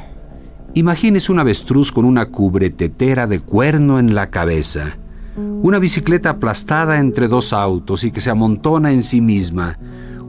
Imagínese 0.75 1.31
un 1.31 1.39
avestruz 1.39 1.93
con 1.93 2.07
una 2.07 2.27
cubretetera 2.27 3.27
de 3.27 3.41
cuerno 3.41 3.99
en 3.99 4.15
la 4.15 4.31
cabeza, 4.31 4.97
una 5.37 5.79
bicicleta 5.79 6.31
aplastada 6.31 6.99
entre 6.99 7.29
dos 7.29 7.53
autos 7.53 8.05
y 8.05 8.11
que 8.11 8.23
se 8.23 8.31
amontona 8.31 8.91
en 8.91 9.03
sí 9.03 9.21
misma, 9.21 9.79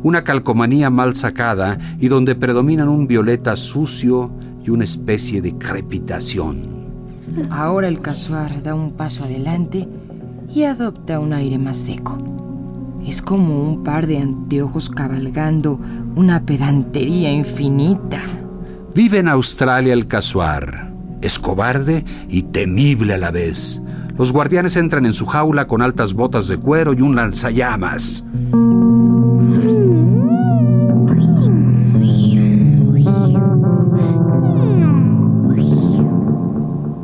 una 0.04 0.26
calcomanía 0.26 0.90
mal 0.90 1.16
sacada 1.16 1.80
y 1.98 2.10
donde 2.10 2.36
predominan 2.36 2.90
un 2.90 3.08
violeta 3.08 3.56
sucio 3.56 4.32
y 4.66 4.70
una 4.70 4.84
especie 4.84 5.42
de 5.42 5.58
crepitación. 5.58 6.74
Ahora 7.50 7.88
el 7.88 8.02
casuar 8.02 8.62
da 8.64 8.76
un 8.76 8.92
paso 8.92 9.24
adelante 9.24 9.88
y 10.54 10.64
adopta 10.64 11.22
un 11.22 11.32
aire 11.32 11.58
más 11.58 11.78
seco. 11.78 12.18
Es 13.06 13.22
como 13.22 13.64
un 13.64 13.84
par 13.84 14.08
de 14.08 14.18
anteojos 14.18 14.90
cabalgando 14.90 15.80
una 16.18 16.46
pedantería 16.46 17.32
infinita. 17.32 18.20
Vive 18.96 19.18
en 19.18 19.28
Australia 19.28 19.92
el 19.92 20.06
casuar. 20.06 20.94
Es 21.24 21.40
cobarde 21.40 22.06
y 22.30 22.44
temible 22.44 23.16
a 23.16 23.18
la 23.18 23.32
vez. 23.32 23.82
Los 24.20 24.32
guardianes 24.32 24.76
entran 24.76 25.08
en 25.08 25.14
su 25.14 25.26
jaula 25.26 25.66
con 25.66 25.82
altas 25.82 26.14
botas 26.14 26.48
de 26.48 26.58
cuero 26.58 26.94
y 26.94 27.02
un 27.02 27.16
lanzallamas. 27.16 28.24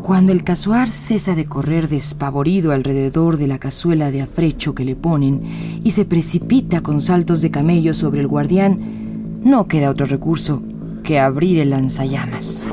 Cuando 0.03 0.31
el 0.31 0.43
casuar 0.43 0.89
cesa 0.89 1.33
de 1.33 1.45
correr 1.45 1.89
despavorido 1.89 2.71
alrededor 2.71 3.37
de 3.37 3.47
la 3.47 3.57
cazuela 3.57 4.11
de 4.11 4.21
afrecho 4.21 4.75
que 4.75 4.85
le 4.85 4.95
ponen 4.95 5.41
y 5.83 5.89
se 5.89 6.05
precipita 6.05 6.81
con 6.81 7.01
saltos 7.01 7.41
de 7.41 7.49
camello 7.49 7.95
sobre 7.95 8.21
el 8.21 8.27
guardián, 8.27 9.41
no 9.43 9.67
queda 9.67 9.89
otro 9.89 10.05
recurso 10.05 10.61
que 11.09 11.19
abrir 11.19 11.57
el 11.57 11.71
lanzallamas. 11.71 12.67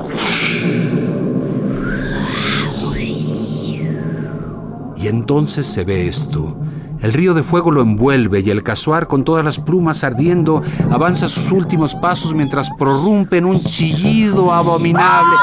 Y 4.94 5.08
entonces 5.08 5.66
se 5.66 5.84
ve 5.84 6.06
esto. 6.06 6.54
El 7.00 7.14
río 7.14 7.32
de 7.32 7.42
fuego 7.42 7.70
lo 7.70 7.80
envuelve 7.80 8.40
y 8.40 8.50
el 8.50 8.62
casuar 8.62 9.06
con 9.06 9.24
todas 9.24 9.42
las 9.42 9.58
plumas 9.58 10.04
ardiendo 10.04 10.62
avanza 10.90 11.28
sus 11.28 11.50
últimos 11.50 11.94
pasos 11.94 12.34
mientras 12.34 12.68
prorrumpe 12.78 13.38
en 13.38 13.46
un 13.46 13.58
chillido 13.58 14.52
abominable. 14.52 15.34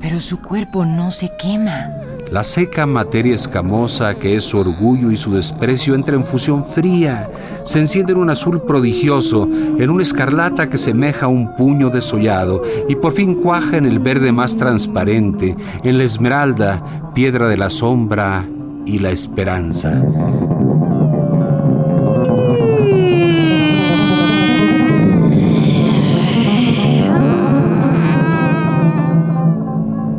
Pero 0.00 0.18
su 0.18 0.40
cuerpo 0.40 0.86
no 0.86 1.10
se 1.10 1.30
quema. 1.36 2.01
La 2.32 2.44
seca 2.44 2.86
materia 2.86 3.34
escamosa 3.34 4.14
que 4.14 4.34
es 4.34 4.44
su 4.44 4.58
orgullo 4.58 5.10
y 5.10 5.18
su 5.18 5.34
desprecio 5.34 5.94
entra 5.94 6.16
en 6.16 6.24
fusión 6.24 6.64
fría, 6.64 7.30
se 7.66 7.78
enciende 7.78 8.12
en 8.12 8.20
un 8.20 8.30
azul 8.30 8.62
prodigioso, 8.62 9.46
en 9.52 9.90
una 9.90 10.02
escarlata 10.02 10.70
que 10.70 10.78
semeja 10.78 11.26
a 11.26 11.28
un 11.28 11.54
puño 11.54 11.90
desollado 11.90 12.62
y 12.88 12.96
por 12.96 13.12
fin 13.12 13.34
cuaja 13.34 13.76
en 13.76 13.84
el 13.84 13.98
verde 13.98 14.32
más 14.32 14.56
transparente, 14.56 15.54
en 15.84 15.98
la 15.98 16.04
esmeralda, 16.04 17.12
piedra 17.14 17.48
de 17.48 17.58
la 17.58 17.68
sombra 17.68 18.48
y 18.86 18.98
la 18.98 19.10
esperanza. 19.10 20.02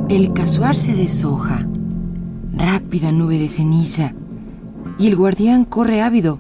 El 0.10 0.32
casuar 0.34 0.76
se 0.76 0.94
deshoja 0.94 1.66
rápida 2.64 3.12
nube 3.12 3.38
de 3.38 3.50
ceniza, 3.50 4.14
y 4.98 5.08
el 5.08 5.16
guardián 5.16 5.66
corre 5.66 6.02
ávido 6.02 6.40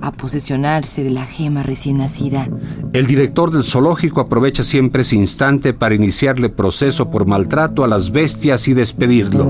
a 0.00 0.12
posesionarse 0.12 1.02
de 1.02 1.10
la 1.10 1.24
gema 1.24 1.62
recién 1.62 1.98
nacida. 1.98 2.48
El 2.92 3.06
director 3.06 3.50
del 3.50 3.64
zoológico 3.64 4.20
aprovecha 4.20 4.62
siempre 4.62 5.02
ese 5.02 5.16
instante 5.16 5.72
para 5.72 5.94
iniciarle 5.94 6.48
proceso 6.48 7.10
por 7.10 7.26
maltrato 7.26 7.84
a 7.84 7.88
las 7.88 8.10
bestias 8.10 8.68
y 8.68 8.74
despedirlo. 8.74 9.44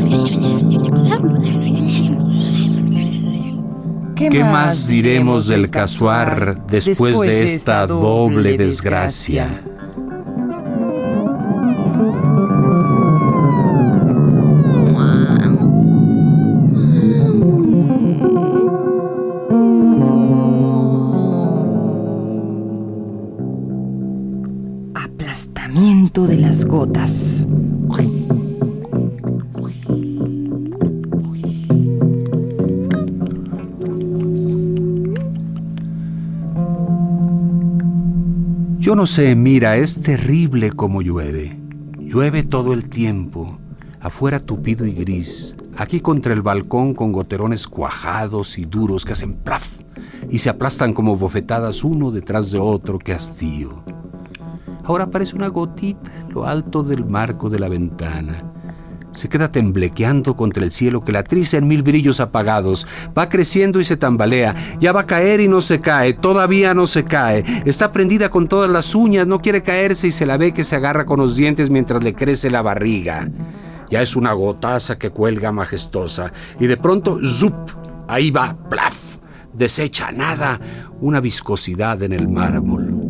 ¿Qué, 4.28 4.44
más 4.44 4.86
diremos 4.86 5.48
del 5.48 5.70
casuar 5.70 6.66
después 6.66 7.18
de 7.20 7.44
esta 7.44 7.86
doble 7.86 8.58
desgracia? 8.58 9.62
aplastamiento 24.94 26.26
de 26.26 26.36
las 26.36 26.64
gotas. 26.66 27.46
Yo 38.90 38.96
no 38.96 39.06
sé, 39.06 39.36
mira, 39.36 39.76
es 39.76 40.02
terrible 40.02 40.72
como 40.72 41.00
llueve. 41.00 41.56
Llueve 42.00 42.42
todo 42.42 42.72
el 42.72 42.88
tiempo, 42.88 43.60
afuera 44.00 44.40
tupido 44.40 44.84
y 44.84 44.94
gris, 44.94 45.54
aquí 45.76 46.00
contra 46.00 46.32
el 46.32 46.42
balcón 46.42 46.94
con 46.94 47.12
goterones 47.12 47.68
cuajados 47.68 48.58
y 48.58 48.64
duros 48.64 49.04
que 49.04 49.12
hacen 49.12 49.34
plaf 49.34 49.78
y 50.28 50.38
se 50.38 50.50
aplastan 50.50 50.92
como 50.92 51.14
bofetadas 51.14 51.84
uno 51.84 52.10
detrás 52.10 52.50
de 52.50 52.58
otro, 52.58 52.98
que 52.98 53.12
hastío. 53.12 53.84
Ahora 54.82 55.04
aparece 55.04 55.36
una 55.36 55.46
gotita 55.46 56.10
en 56.22 56.32
lo 56.32 56.44
alto 56.44 56.82
del 56.82 57.04
marco 57.04 57.48
de 57.48 57.60
la 57.60 57.68
ventana. 57.68 58.59
Se 59.12 59.28
queda 59.28 59.50
temblequeando 59.50 60.36
contra 60.36 60.64
el 60.64 60.70
cielo 60.70 61.02
que 61.02 61.12
la 61.12 61.24
triza 61.24 61.56
en 61.56 61.66
mil 61.66 61.82
brillos 61.82 62.20
apagados. 62.20 62.86
Va 63.16 63.28
creciendo 63.28 63.80
y 63.80 63.84
se 63.84 63.96
tambalea. 63.96 64.54
Ya 64.78 64.92
va 64.92 65.00
a 65.00 65.06
caer 65.06 65.40
y 65.40 65.48
no 65.48 65.60
se 65.60 65.80
cae. 65.80 66.14
Todavía 66.14 66.74
no 66.74 66.86
se 66.86 67.04
cae. 67.04 67.44
Está 67.64 67.90
prendida 67.92 68.30
con 68.30 68.46
todas 68.46 68.70
las 68.70 68.94
uñas. 68.94 69.26
No 69.26 69.40
quiere 69.40 69.62
caerse 69.62 70.06
y 70.06 70.12
se 70.12 70.26
la 70.26 70.36
ve 70.36 70.52
que 70.52 70.64
se 70.64 70.76
agarra 70.76 71.06
con 71.06 71.18
los 71.18 71.36
dientes 71.36 71.70
mientras 71.70 72.04
le 72.04 72.14
crece 72.14 72.50
la 72.50 72.62
barriga. 72.62 73.28
Ya 73.90 74.00
es 74.00 74.14
una 74.14 74.32
gotaza 74.32 74.96
que 74.96 75.10
cuelga 75.10 75.50
majestuosa. 75.50 76.32
Y 76.60 76.68
de 76.68 76.76
pronto, 76.76 77.18
¡zup! 77.24 77.70
Ahí 78.06 78.30
va, 78.30 78.56
¡plaf! 78.68 79.18
Desecha 79.52 80.12
nada. 80.12 80.60
Una 81.00 81.18
viscosidad 81.18 82.00
en 82.04 82.12
el 82.12 82.28
mármol. 82.28 83.09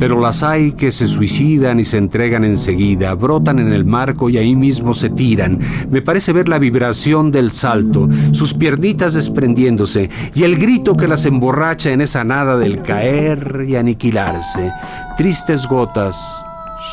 Pero 0.00 0.18
las 0.18 0.42
hay 0.42 0.72
que 0.72 0.90
se 0.90 1.06
suicidan 1.06 1.78
y 1.78 1.84
se 1.84 1.98
entregan 1.98 2.42
enseguida, 2.42 3.12
brotan 3.14 3.58
en 3.58 3.70
el 3.72 3.84
marco 3.84 4.30
y 4.30 4.38
ahí 4.38 4.56
mismo 4.56 4.94
se 4.94 5.10
tiran. 5.10 5.58
Me 5.90 6.00
parece 6.00 6.32
ver 6.32 6.48
la 6.48 6.58
vibración 6.58 7.30
del 7.30 7.52
salto, 7.52 8.08
sus 8.32 8.54
piernitas 8.54 9.12
desprendiéndose 9.12 10.08
y 10.34 10.44
el 10.44 10.56
grito 10.56 10.96
que 10.96 11.06
las 11.06 11.26
emborracha 11.26 11.90
en 11.90 12.00
esa 12.00 12.24
nada 12.24 12.56
del 12.56 12.80
caer 12.80 13.66
y 13.68 13.76
aniquilarse. 13.76 14.72
Tristes 15.18 15.66
gotas, 15.66 16.16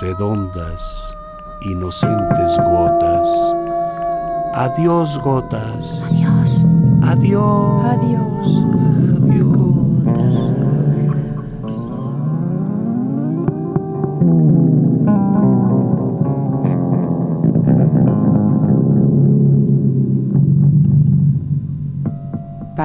redondas, 0.02 1.16
inocentes 1.62 2.58
gotas. 2.58 3.30
Adiós 4.54 5.18
gotas. 5.24 6.04
Adiós. 6.12 6.66
Adiós. 7.04 7.86
Adiós. 7.86 8.48
Adiós. 9.30 9.57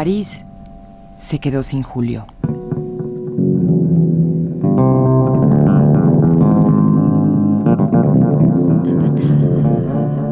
París 0.02 0.44
se 1.14 1.38
quedó 1.38 1.62
sin 1.62 1.84
Julio. 1.84 2.26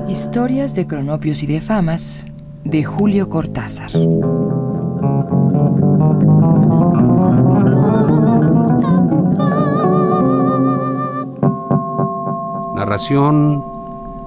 Historias 0.09 0.75
de 0.75 0.89
cronopios 0.89 1.45
y 1.45 1.47
de 1.47 1.61
famas 1.61 2.27
de 2.65 2.83
Julio 2.83 3.29
Cortázar. 3.29 3.93
Narración 12.75 13.65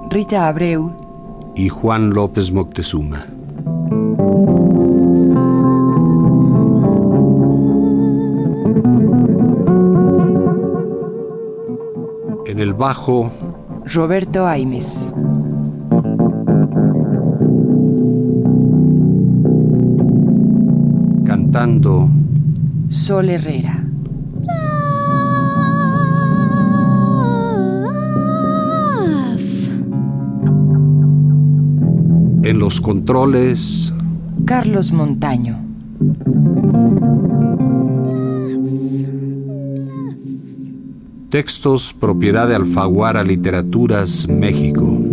Rita 0.09 0.47
Abreu 0.47 0.93
y 1.53 1.67
Juan 1.67 2.11
López 2.11 2.53
Moctezuma. 2.53 3.32
El 12.63 12.73
bajo, 12.73 13.29
Roberto 13.93 14.47
Aimes. 14.47 15.13
cantando 21.25 22.09
Sol 22.87 23.29
Herrera. 23.29 23.79
en 32.43 32.59
los 32.59 32.81
controles, 32.81 33.93
Carlos 34.45 34.91
Montaño. 34.91 35.59
Textos 41.33 41.93
propiedad 41.93 42.47
de 42.47 42.53
Alfaguara 42.53 43.23
Literaturas 43.23 44.27
México. 44.27 45.12